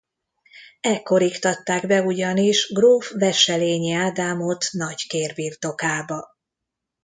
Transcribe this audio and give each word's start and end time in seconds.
Ekkor 0.81 1.21
iktatták 1.21 1.87
be 1.87 2.01
ugyanis 2.03 2.71
gróf 2.71 3.11
Wesselényi 3.11 3.91
Ádámot 3.91 4.65
Nagy-Kér 4.71 5.33
birtokába. 5.33 6.35